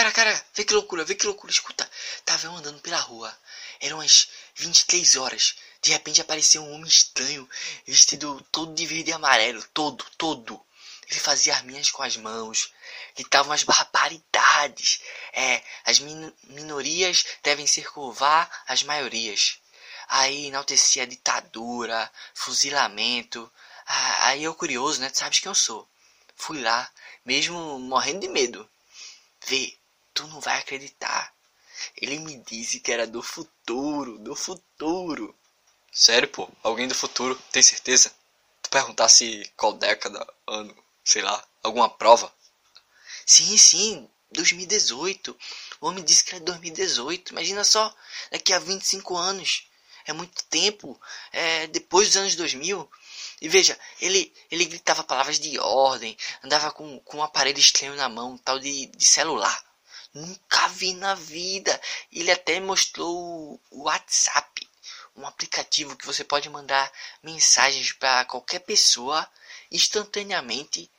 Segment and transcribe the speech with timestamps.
[0.00, 1.52] cara, cara, vê que loucura, vê que loucura.
[1.52, 1.88] Escuta,
[2.24, 3.36] tava eu andando pela rua.
[3.80, 5.56] Eram umas 23 horas.
[5.82, 7.48] De repente apareceu um homem estranho,
[7.86, 10.58] vestido todo de verde e amarelo, todo, todo.
[11.06, 12.72] Ele fazia arminhas com as mãos,
[13.14, 15.02] gritava umas barbaridades.
[15.34, 19.58] É, as min minorias devem ser curvar as maiorias.
[20.08, 23.52] Aí enaltecia ditadura, fuzilamento.
[23.86, 25.10] Ah, aí eu curioso, né?
[25.10, 25.86] Tu sabes quem eu sou.
[26.36, 26.90] Fui lá,
[27.24, 28.68] mesmo morrendo de medo.
[29.46, 29.79] Vê,
[30.14, 31.34] tu não vai acreditar.
[31.96, 35.34] Ele me disse que era do futuro, do futuro.
[35.92, 36.48] Sério, pô?
[36.62, 38.12] Alguém do futuro, tem certeza?
[38.62, 42.32] Tu perguntasse qual década, ano, sei lá, alguma prova?
[43.26, 45.36] Sim, sim, 2018.
[45.80, 47.32] O homem disse que era 2018.
[47.32, 47.94] Imagina só,
[48.30, 49.66] daqui a 25 anos.
[50.06, 51.00] É muito tempo.
[51.32, 52.88] É depois dos anos 2000.
[53.40, 58.08] E veja, ele, ele gritava palavras de ordem, andava com, com um aparelho estranho na
[58.08, 59.64] mão, tal de, de celular.
[60.12, 61.80] Nunca vi na vida.
[62.12, 64.68] Ele até mostrou o WhatsApp,
[65.16, 66.90] um aplicativo que você pode mandar
[67.22, 69.28] mensagens para qualquer pessoa
[69.70, 70.90] instantaneamente,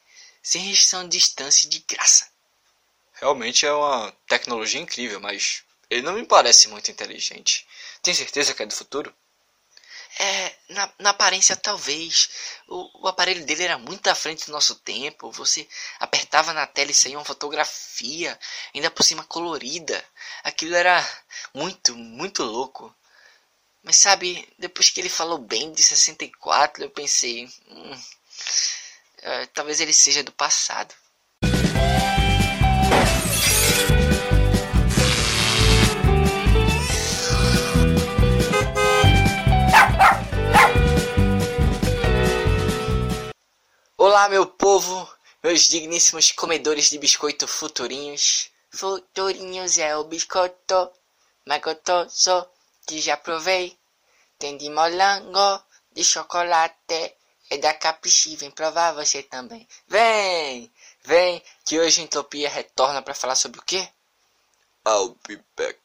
[0.41, 2.29] sem restrição de distância de graça.
[3.13, 7.67] Realmente é uma tecnologia incrível, mas ele não me parece muito inteligente.
[8.01, 9.13] Tem certeza que é do futuro?
[10.19, 12.29] É, na, na aparência talvez.
[12.67, 15.31] O, o, aparelho dele era muito à frente do nosso tempo.
[15.31, 15.67] Você
[15.99, 18.37] apertava na tela e saía uma fotografia,
[18.73, 20.03] ainda por cima colorida.
[20.43, 21.05] Aquilo era
[21.53, 22.93] muito, muito louco.
[23.83, 27.49] Mas sabe, depois que ele falou bem de 64, eu pensei.
[27.67, 28.01] Hum,
[29.23, 30.93] é, talvez ele seja do passado.
[44.21, 48.51] Olá, meu povo, meus digníssimos comedores de biscoito futurinhos.
[48.69, 50.91] Futurinhos é o biscoito
[51.43, 52.47] mais gostoso
[52.85, 53.75] que já provei.
[54.37, 57.15] Tem de molango, de chocolate
[57.49, 58.35] e da caprichi.
[58.35, 59.67] Vem provar você também.
[59.87, 60.71] Vem,
[61.03, 63.89] vem, que hoje a Entropia retorna para falar sobre o quê?
[64.87, 65.79] I'll be back.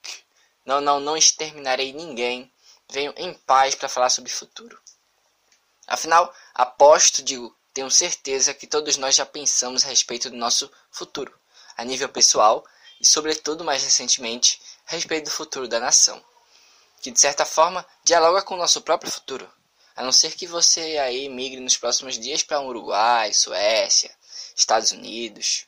[0.62, 2.52] Não, não, não exterminarei ninguém.
[2.90, 4.78] Venho em paz para falar sobre futuro.
[5.86, 11.38] Afinal, aposto, digo, tenho certeza que todos nós já pensamos a respeito do nosso futuro,
[11.76, 12.64] a nível pessoal
[12.98, 16.24] e, sobretudo, mais recentemente, a respeito do futuro da nação,
[17.02, 19.46] que de certa forma dialoga com o nosso próprio futuro,
[19.94, 24.10] a não ser que você aí migre nos próximos dias para Uruguai, Suécia,
[24.56, 25.66] Estados Unidos.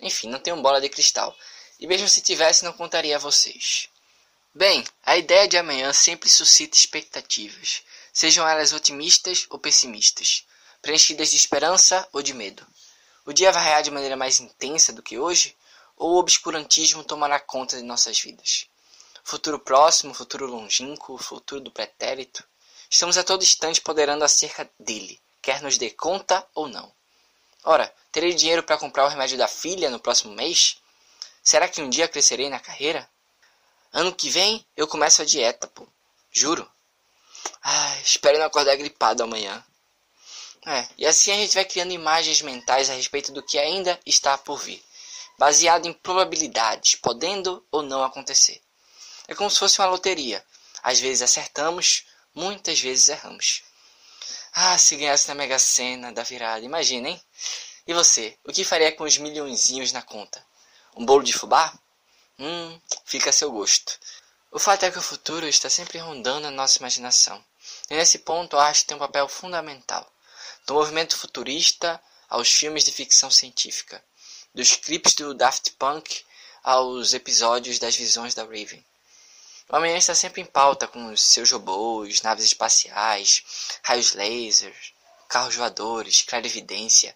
[0.00, 1.36] Enfim, não tenho bola de cristal,
[1.78, 3.88] e mesmo se tivesse, não contaria a vocês.
[4.52, 10.44] Bem, a ideia de amanhã sempre suscita expectativas, sejam elas otimistas ou pessimistas
[10.84, 12.64] preenchidas de esperança ou de medo.
[13.24, 15.56] O dia vai raiar de maneira mais intensa do que hoje,
[15.96, 18.66] ou o obscurantismo tomará conta de nossas vidas?
[19.22, 22.44] Futuro próximo, futuro longínquo, futuro do pretérito?
[22.90, 26.92] Estamos a todo instante poderando acerca dele, quer nos dê conta ou não.
[27.64, 30.76] Ora, terei dinheiro para comprar o remédio da filha no próximo mês?
[31.42, 33.08] Será que um dia crescerei na carreira?
[33.90, 35.88] Ano que vem eu começo a dieta, pô.
[36.30, 36.70] Juro.
[37.62, 39.64] Ai, espero não acordar gripado amanhã.
[40.66, 44.38] É, e assim a gente vai criando imagens mentais a respeito do que ainda está
[44.38, 44.82] por vir,
[45.36, 48.62] baseado em probabilidades, podendo ou não acontecer.
[49.28, 50.42] É como se fosse uma loteria.
[50.82, 53.62] Às vezes acertamos, muitas vezes erramos.
[54.54, 57.22] Ah, se ganhasse na Mega Sena da virada, imagina, hein?
[57.86, 60.42] E você, o que faria com os milhõezinhos na conta?
[60.96, 61.74] Um bolo de fubá?
[62.38, 63.98] Hum, fica a seu gosto.
[64.50, 67.44] O fato é que o futuro está sempre rondando a nossa imaginação.
[67.90, 70.10] E nesse ponto a arte tem um papel fundamental
[70.66, 74.02] do movimento futurista aos filmes de ficção científica,
[74.54, 76.24] dos clipes do Daft Punk
[76.62, 78.84] aos episódios das visões da Raven.
[79.68, 83.42] O Homem está sempre em pauta com seus robôs, naves espaciais,
[83.82, 84.94] raios lasers,
[85.28, 87.14] carros voadores, clarividência.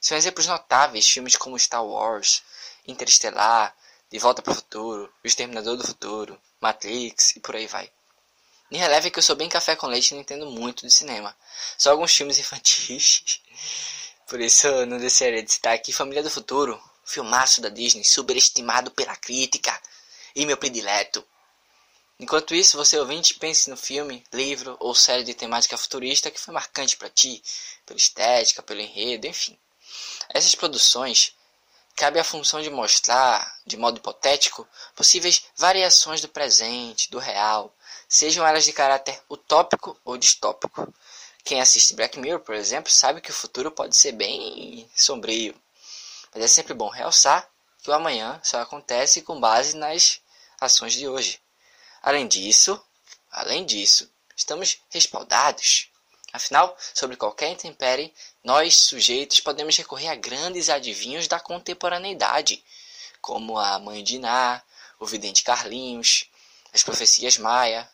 [0.00, 2.42] São exemplos notáveis filmes como Star Wars,
[2.86, 3.74] Interestelar,
[4.10, 7.90] De Volta para o Futuro, O Exterminador do Futuro, Matrix e por aí vai.
[8.70, 11.36] Me releve que eu sou bem café com leite e não entendo muito de cinema.
[11.78, 13.40] Só alguns filmes infantis.
[14.28, 18.90] Por isso eu não deixaria de citar aqui Família do Futuro, filmaço da Disney, superestimado
[18.90, 19.80] pela crítica
[20.34, 21.24] e meu predileto.
[22.18, 26.52] Enquanto isso, você ouvinte, pense no filme, livro ou série de temática futurista que foi
[26.52, 27.42] marcante para ti,
[27.84, 29.56] pela estética, pelo enredo, enfim.
[30.30, 31.36] Essas produções
[31.94, 37.74] cabe a função de mostrar, de modo hipotético, possíveis variações do presente, do real,
[38.08, 40.92] sejam elas de caráter utópico ou distópico.
[41.44, 45.54] Quem assiste Black Mirror, por exemplo, sabe que o futuro pode ser bem sombrio,
[46.34, 47.48] mas é sempre bom realçar
[47.82, 50.20] que o amanhã só acontece com base nas
[50.60, 51.40] ações de hoje.
[52.02, 52.80] Além disso,
[53.30, 55.88] além disso, estamos respaldados.
[56.32, 58.12] Afinal, sobre qualquer intempérie,
[58.42, 62.62] nós, sujeitos, podemos recorrer a grandes adivinhos da contemporaneidade,
[63.20, 64.62] como a Mãe de Iná,
[64.98, 66.28] o Vidente Carlinhos,
[66.72, 67.88] as profecias Maia,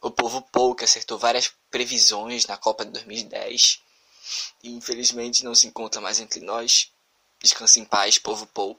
[0.00, 3.82] o povo Pou, que acertou várias previsões na Copa de 2010
[4.62, 6.92] e infelizmente não se encontra mais entre nós.
[7.40, 8.78] Descanse em paz, povo Pou.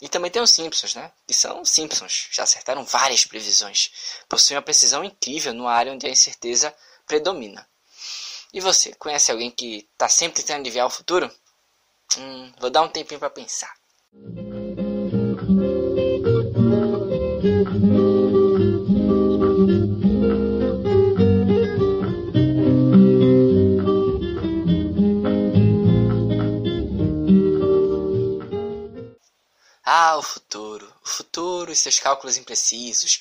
[0.00, 1.10] E também tem os Simpsons, né?
[1.26, 3.90] Que são Simpsons, já acertaram várias previsões.
[4.28, 6.74] Possuem uma precisão incrível numa área onde a incerteza
[7.06, 7.68] predomina.
[8.52, 11.30] E você, conhece alguém que está sempre tentando adivinhar o futuro?
[12.16, 13.74] Hum, vou dar um tempinho para pensar.
[30.00, 30.94] Ah, o futuro.
[31.04, 33.18] O futuro e seus cálculos imprecisos,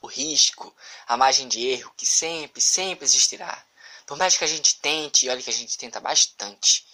[0.00, 0.72] o risco,
[1.08, 3.60] a margem de erro que sempre, sempre existirá.
[4.06, 6.86] Por mais que a gente tente, e olha que a gente tenta bastante.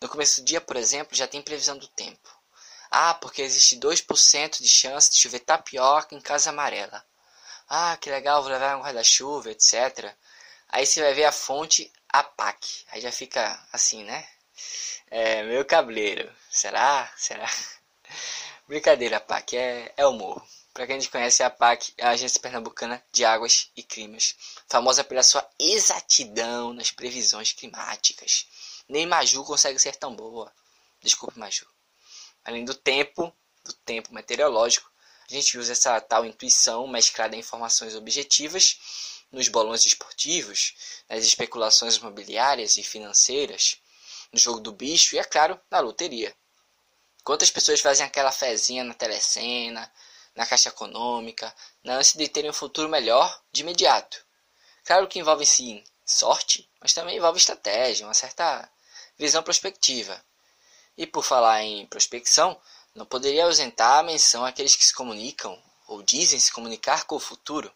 [0.00, 2.28] No começo do dia, por exemplo, já tem previsão do tempo.
[2.90, 7.06] Ah, porque existe 2% de chance de chover tapioca em casa amarela.
[7.68, 10.12] Ah, que legal, vou levar um guarda-chuva, etc.
[10.68, 12.84] Aí você vai ver a fonte APAC.
[12.88, 14.26] Aí já fica assim, né?
[15.06, 16.28] É, meu cabeleiro.
[16.50, 17.08] Será?
[17.16, 17.48] Será?
[18.70, 20.40] Brincadeira, PAC é, é humor.
[20.72, 24.36] Para quem não conhece, a PAC é a Agência Pernambucana de Águas e Climas,
[24.68, 28.46] famosa pela sua exatidão nas previsões climáticas.
[28.88, 30.52] Nem Maju consegue ser tão boa.
[31.02, 31.66] Desculpe, Maju.
[32.44, 34.88] Além do tempo, do tempo meteorológico,
[35.28, 38.78] a gente usa essa tal intuição mesclada em informações objetivas
[39.32, 43.78] nos bolões esportivos, nas especulações imobiliárias e financeiras,
[44.32, 46.32] no jogo do bicho e, é claro, na loteria.
[47.30, 49.88] Quantas pessoas fazem aquela fezinha na telecena,
[50.34, 54.26] na caixa econômica, na ânsia de terem um futuro melhor de imediato?
[54.84, 58.68] Claro que envolve sim sorte, mas também envolve estratégia, uma certa
[59.16, 60.20] visão prospectiva.
[60.98, 62.60] E por falar em prospecção,
[62.96, 65.56] não poderia ausentar a menção àqueles que se comunicam
[65.86, 67.72] ou dizem se comunicar com o futuro.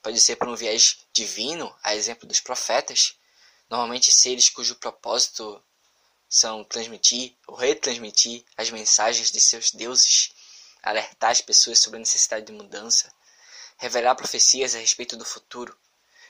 [0.00, 3.14] Pode ser por um viés divino, a exemplo dos profetas,
[3.68, 5.62] normalmente seres cujo propósito
[6.28, 10.32] são transmitir ou retransmitir as mensagens de seus deuses,
[10.82, 13.12] alertar as pessoas sobre a necessidade de mudança,
[13.76, 15.76] revelar profecias a respeito do futuro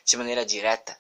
[0.05, 0.99] de maneira direta.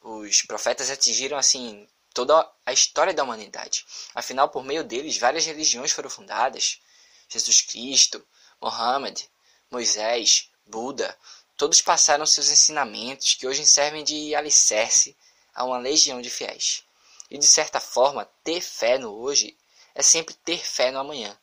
[0.00, 3.86] Os profetas atingiram assim toda a história da humanidade.
[4.14, 6.80] Afinal, por meio deles, várias religiões foram fundadas.
[7.28, 8.24] Jesus Cristo,
[8.60, 9.28] Mohammed,
[9.70, 11.16] Moisés, Buda,
[11.56, 15.16] todos passaram seus ensinamentos que hoje servem de alicerce
[15.54, 16.84] a uma legião de fiéis.
[17.32, 19.56] E de certa forma, ter fé no hoje
[19.94, 21.34] é sempre ter fé no amanhã.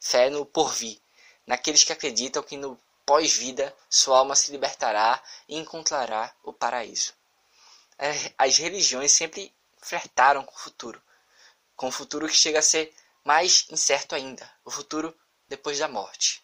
[0.00, 1.00] Fé no porvir,
[1.46, 7.14] naqueles que acreditam que no pós-vida sua alma se libertará e encontrará o paraíso.
[7.96, 11.00] É, as religiões sempre flertaram com o futuro,
[11.76, 12.92] com o futuro que chega a ser
[13.22, 15.16] mais incerto ainda, o futuro
[15.46, 16.42] depois da morte.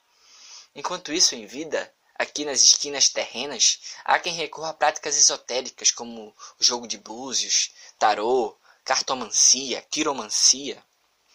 [0.77, 6.33] Enquanto isso, em vida, aqui nas esquinas terrenas, há quem recorra a práticas esotéricas como
[6.61, 8.57] o jogo de búzios, tarô,
[8.87, 10.81] cartomancia, quiromancia.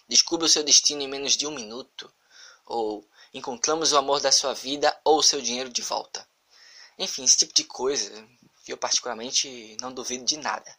[0.07, 2.09] Descubra o seu destino em menos de um minuto.
[2.65, 6.25] Ou encontramos o amor da sua vida ou o seu dinheiro de volta.
[6.97, 8.25] Enfim, esse tipo de coisa
[8.64, 10.73] que eu particularmente não duvido de nada.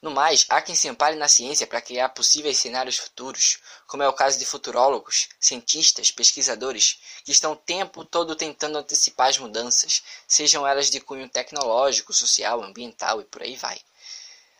[0.00, 4.08] No mais, há quem se ampare na ciência para criar possíveis cenários futuros, como é
[4.08, 10.02] o caso de futurólogos, cientistas, pesquisadores, que estão o tempo todo tentando antecipar as mudanças,
[10.26, 13.78] sejam elas de cunho tecnológico, social, ambiental e por aí vai.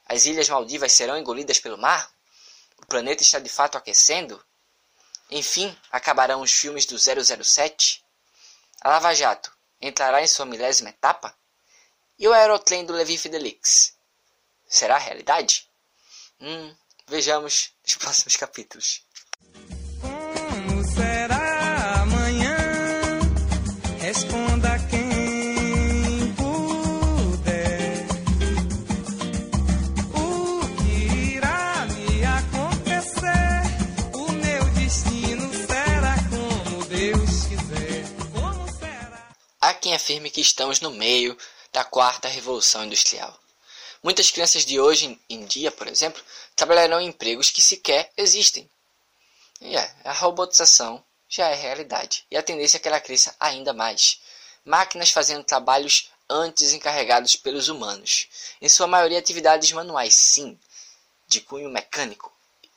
[0.06, 2.10] As ilhas Maldivas serão engolidas pelo mar?
[2.78, 4.42] O planeta está de fato aquecendo?
[5.30, 8.04] Enfim, acabarão os filmes do 007?
[8.80, 11.34] A Lava Jato entrará em sua milésima etapa?
[12.18, 13.94] E o aerotrem do Levi Fidelix?
[14.68, 15.68] Será realidade?
[16.40, 16.74] Hum,
[17.08, 19.02] vejamos nos próximos capítulos.
[20.00, 22.56] Como será amanhã?
[24.00, 24.53] Responda
[40.04, 41.34] afirme que estamos no meio
[41.72, 43.34] da quarta revolução industrial.
[44.02, 46.22] Muitas crianças de hoje em dia, por exemplo,
[46.54, 48.68] trabalharão em empregos que sequer existem.
[49.62, 53.72] E é, a robotização já é realidade, e a tendência é que ela cresça ainda
[53.72, 54.20] mais.
[54.62, 58.28] Máquinas fazendo trabalhos antes encarregados pelos humanos,
[58.60, 60.60] em sua maioria atividades manuais, sim,
[61.26, 62.30] de cunho mecânico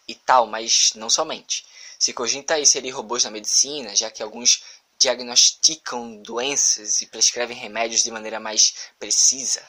[0.08, 1.66] e tal, mas não somente.
[2.00, 4.64] Se cogita inserir robôs na medicina, já que alguns
[4.98, 9.62] diagnosticam doenças e prescrevem remédios de maneira mais precisa.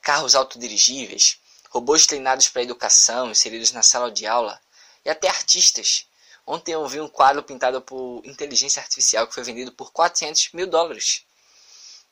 [0.00, 1.38] Carros autodirigíveis,
[1.70, 4.60] robôs treinados para educação, inseridos na sala de aula,
[5.04, 6.06] e até artistas.
[6.46, 10.66] Ontem eu vi um quadro pintado por inteligência artificial que foi vendido por 400 mil
[10.66, 11.24] dólares.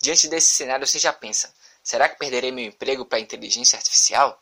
[0.00, 1.52] Diante desse cenário, você já pensa:
[1.83, 4.40] será que perderei meu emprego para a inteligência artificial?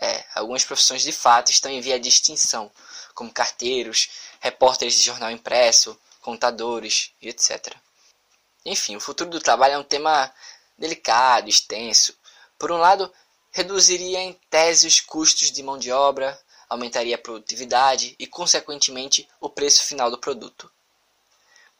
[0.00, 2.70] É, algumas profissões de fato estão em via de extinção,
[3.14, 4.08] como carteiros,
[4.40, 5.98] repórteres de jornal impresso,
[6.28, 7.74] contadores e etc.
[8.62, 10.30] Enfim, o futuro do trabalho é um tema
[10.76, 12.14] delicado, extenso.
[12.58, 13.10] Por um lado,
[13.50, 19.48] reduziria em tese os custos de mão de obra, aumentaria a produtividade e, consequentemente, o
[19.48, 20.70] preço final do produto.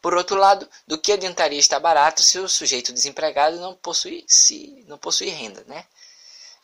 [0.00, 4.82] Por outro lado, do que adiantaria estar barato se o sujeito desempregado não possui, se,
[4.88, 5.84] não possui renda, né?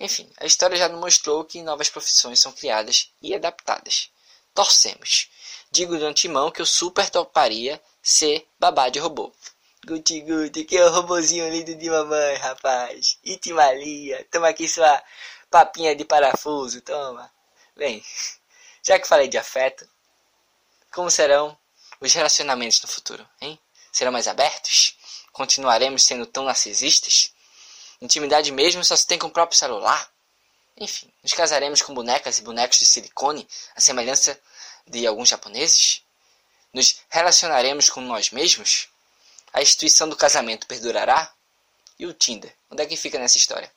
[0.01, 4.09] Enfim, a história já nos mostrou que novas profissões são criadas e adaptadas.
[4.55, 5.29] Torcemos.
[5.75, 9.33] Digo de antemão que eu super toparia ser babá de robô.
[9.85, 13.19] Guti Guti, que é o robozinho lindo de mamãe, rapaz.
[13.25, 15.03] Itimalia, toma aqui sua
[15.51, 17.29] papinha de parafuso, toma.
[17.75, 18.05] Bem,
[18.87, 19.85] já que falei de afeto,
[20.93, 21.59] como serão
[22.01, 23.59] os relacionamentos no futuro, hein?
[23.91, 24.97] Serão mais abertos?
[25.33, 27.35] Continuaremos sendo tão narcisistas?
[28.01, 30.09] Intimidade mesmo só se tem com o próprio celular?
[30.77, 34.41] Enfim, nos casaremos com bonecas e bonecos de silicone, à semelhança
[34.87, 36.03] de alguns japoneses?
[36.73, 38.89] Nos relacionaremos com nós mesmos?
[39.53, 41.33] A instituição do casamento perdurará?
[41.99, 42.55] E o Tinder?
[42.71, 43.73] Onde é que fica nessa história?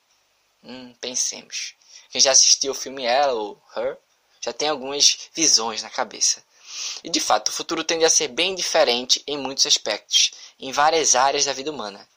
[0.64, 1.76] Hum, pensemos.
[2.10, 3.98] Quem já assistiu o filme Ela ou Her
[4.42, 6.44] já tem algumas visões na cabeça.
[7.04, 11.16] E de fato, o futuro tende a ser bem diferente em muitos aspectos, em várias
[11.16, 12.08] áreas da vida humana.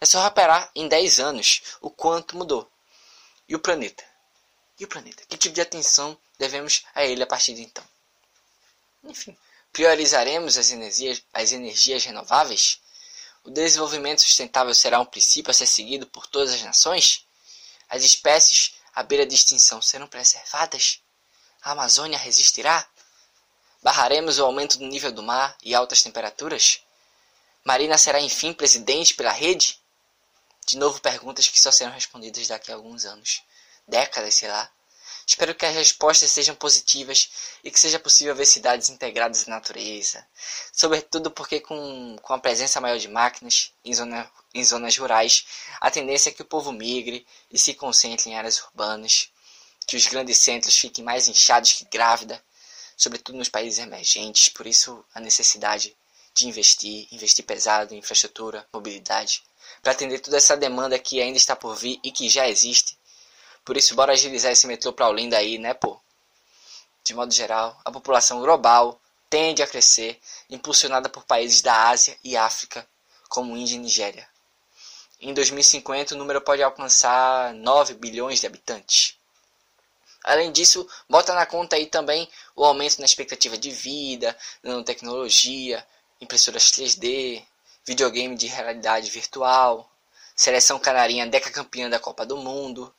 [0.00, 2.70] É só reparar em 10 anos o quanto mudou.
[3.48, 4.04] E o planeta?
[4.78, 5.24] E o planeta?
[5.28, 7.84] Que tipo de atenção devemos a ele a partir de então?
[9.04, 9.36] Enfim,
[9.72, 12.80] priorizaremos as energias, as energias renováveis?
[13.44, 17.26] O desenvolvimento sustentável será um princípio a ser seguido por todas as nações?
[17.88, 21.00] As espécies à beira de extinção serão preservadas?
[21.62, 22.88] A Amazônia resistirá?
[23.82, 26.80] Barraremos o aumento do nível do mar e altas temperaturas?
[27.64, 29.80] Marina será enfim presidente pela rede?
[30.66, 33.42] De novo perguntas que só serão respondidas daqui a alguns anos,
[33.86, 34.70] décadas, sei lá.
[35.26, 37.30] Espero que as respostas sejam positivas
[37.62, 40.26] e que seja possível ver cidades integradas à natureza.
[40.72, 45.44] Sobretudo porque, com, com a presença maior de máquinas em, zona, em zonas rurais,
[45.80, 49.30] a tendência é que o povo migre e se concentre em áreas urbanas,
[49.86, 52.42] que os grandes centros fiquem mais inchados que grávida,
[52.96, 54.48] sobretudo nos países emergentes.
[54.48, 55.96] Por isso, a necessidade
[56.34, 59.42] de investir, investir pesado em infraestrutura, mobilidade,
[59.82, 62.96] para atender toda essa demanda que ainda está por vir e que já existe
[63.64, 66.00] por isso, bora agilizar esse metrô para Olinda aí, né, pô?
[67.04, 72.36] De modo geral, a população global tende a crescer, impulsionada por países da Ásia e
[72.36, 72.86] África,
[73.28, 74.28] como Índia e Nigéria.
[75.20, 79.16] Em 2050, o número pode alcançar 9 bilhões de habitantes.
[80.24, 85.86] Além disso, bota na conta aí também o aumento na expectativa de vida, nanotecnologia,
[86.20, 87.42] impressoras 3D,
[87.84, 89.90] videogame de realidade virtual,
[90.36, 92.94] seleção canarinha decacampeã da Copa do Mundo,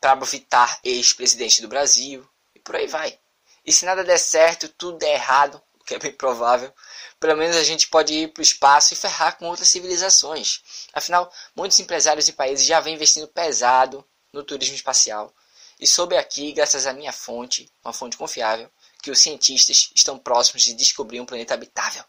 [0.00, 3.18] Pablo Vittar, ex-presidente do Brasil, e por aí vai.
[3.64, 6.72] E se nada der certo, tudo der errado, o que é bem provável,
[7.18, 10.62] pelo menos a gente pode ir para o espaço e ferrar com outras civilizações.
[10.92, 15.34] Afinal, muitos empresários e países já vêm investindo pesado no turismo espacial.
[15.78, 18.70] E soube aqui, graças à minha fonte, uma fonte confiável,
[19.02, 22.04] que os cientistas estão próximos de descobrir um planeta habitável.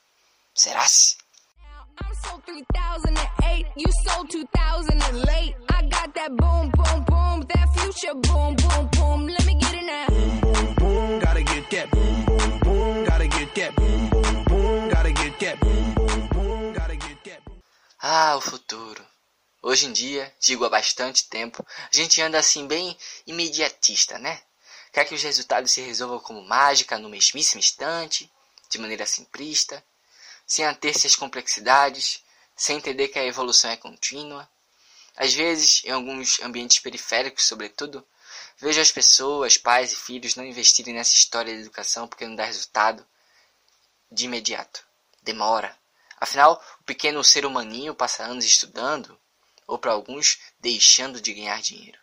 [0.53, 1.17] Será-se?
[2.01, 5.55] I'm sold 3008, you sold 2000 and late.
[5.69, 7.20] I got that boom, boom, boom,
[7.91, 9.27] future boom, boom, boom.
[9.27, 10.05] Let me get it now.
[10.07, 14.89] Boom, boom, boom, gotta get that boom, boom, boom, gotta get that boom, boom, boom,
[14.89, 17.41] gotta get that boom, boom, boom, gotta get that.
[18.01, 19.05] Ah, o futuro.
[19.62, 24.41] Hoje em dia, digo há bastante tempo, a gente anda assim bem imediatista, né?
[24.91, 28.29] Quer que os resultados se resolvam como mágica no mesmíssimo instante,
[28.69, 29.83] de maneira simplista,
[30.48, 32.24] sem ater-se às complexidades,
[32.55, 34.50] sem entender que a evolução é contínua.
[35.15, 38.05] Às vezes, em alguns ambientes periféricos, sobretudo,
[38.57, 42.45] vejo as pessoas, pais e filhos não investirem nessa história de educação porque não dá
[42.45, 43.05] resultado
[44.11, 44.85] de imediato.
[45.21, 45.77] Demora.
[46.19, 49.19] Afinal, o pequeno ser humaninho passa anos estudando,
[49.67, 51.99] ou para alguns, deixando de ganhar dinheiro.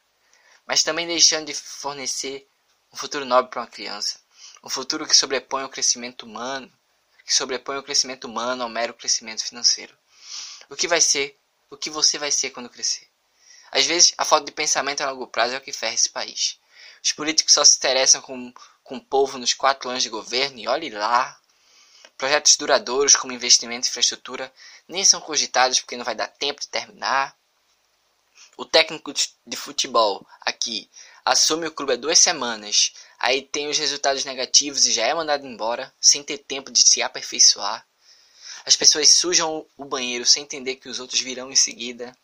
[0.66, 2.48] Mas também deixando de fornecer
[2.92, 4.20] um futuro nobre para uma criança.
[4.62, 6.72] Um futuro que sobrepõe o crescimento humano
[7.28, 9.94] que sobrepõe o crescimento humano ao mero crescimento financeiro.
[10.70, 11.37] O que vai ser,
[11.70, 13.06] o que você vai ser quando crescer?
[13.70, 16.58] Às vezes, a falta de pensamento a longo prazo é o que ferra esse país.
[17.02, 20.66] Os políticos só se interessam com, com o povo nos quatro anos de governo e
[20.66, 21.38] olhe lá,
[22.18, 24.52] Projetos duradouros como investimento em infraestrutura
[24.88, 27.32] nem são cogitados porque não vai dar tempo de terminar.
[28.56, 29.14] O técnico
[29.46, 30.90] de futebol aqui
[31.24, 35.46] assume o clube há duas semanas, aí tem os resultados negativos e já é mandado
[35.46, 37.86] embora, sem ter tempo de se aperfeiçoar.
[38.68, 42.14] As pessoas sujam o banheiro sem entender que os outros virão em seguida.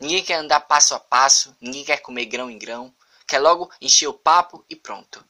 [0.00, 2.92] Ninguém quer andar passo a passo, ninguém quer comer grão em grão,
[3.24, 5.24] quer logo encher o papo e pronto.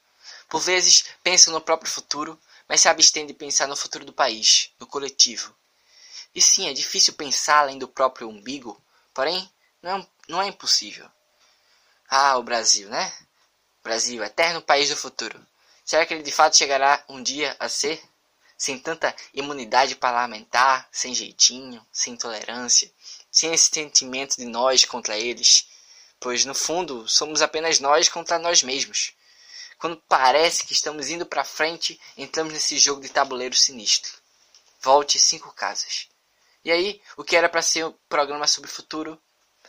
[0.48, 4.70] Por vezes pensam no próprio futuro, mas se abstêm de pensar no futuro do país,
[4.80, 5.54] no coletivo.
[6.34, 8.82] E sim, é difícil pensar além do próprio umbigo,
[9.12, 9.46] porém,
[9.82, 11.06] não é, não é impossível.
[12.08, 13.12] Ah, o Brasil, né?
[13.84, 15.38] Brasil, eterno país do futuro.
[15.84, 18.02] Será que ele de fato chegará um dia a ser?
[18.60, 22.92] Sem tanta imunidade parlamentar, sem jeitinho, sem tolerância,
[23.30, 25.66] sem esse sentimento de nós contra eles,
[26.20, 29.14] pois no fundo somos apenas nós contra nós mesmos.
[29.78, 34.12] Quando parece que estamos indo para frente, entramos nesse jogo de tabuleiro sinistro.
[34.82, 36.10] Volte cinco casas.
[36.62, 39.18] E aí, o que era para ser um programa sobre o futuro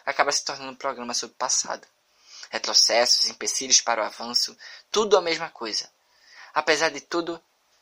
[0.06, 1.88] acaba se tornando um programa sobre o passado.
[2.50, 4.54] Retrocessos, empecilhos para o avanço,
[4.92, 5.90] tudo a mesma coisa.
[6.54, 7.42] Apesar de tudo,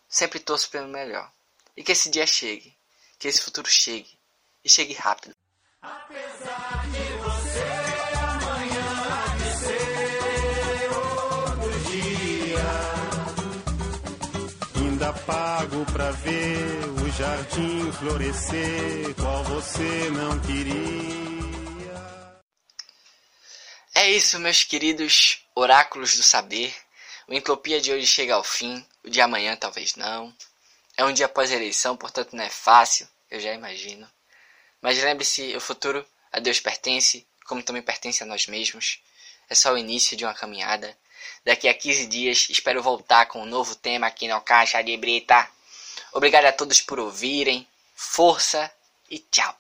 [0.10, 1.32] sempre torço pelo melhor.
[1.78, 2.76] E que esse dia chegue,
[3.18, 4.18] que esse futuro chegue,
[4.64, 5.36] e chegue rápido.
[5.82, 7.90] Apesar de você.
[15.30, 21.30] pago pra ver o jardim florescer, qual você não queria.
[23.94, 26.74] É isso, meus queridos oráculos do saber.
[27.28, 30.34] O Entropia de hoje chega ao fim, o de amanhã talvez não.
[30.96, 34.10] É um dia após a eleição, portanto não é fácil, eu já imagino.
[34.82, 39.02] Mas lembre-se, o futuro a Deus pertence, como também pertence a nós mesmos.
[39.50, 40.96] É só o início de uma caminhada
[41.44, 45.50] Daqui a 15 dias espero voltar com um novo tema aqui no Caixa de Brita.
[46.14, 47.68] Obrigado a todos por ouvirem.
[47.96, 48.72] Força
[49.10, 49.56] e tchau.